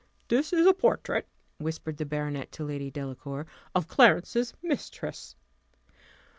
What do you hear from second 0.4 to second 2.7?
is a portrait," whispered the baronet to